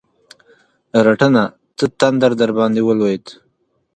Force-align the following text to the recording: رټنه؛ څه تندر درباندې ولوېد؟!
رټنه؛ 1.05 1.43
څه 1.77 1.85
تندر 1.99 2.31
درباندې 2.41 2.81
ولوېد؟! 2.83 3.25